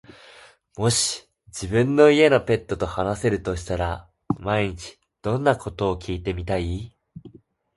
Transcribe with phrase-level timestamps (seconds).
[0.77, 6.97] もし自分の家のペットと話せるとしたら、毎日どんなことを聞いてみたい？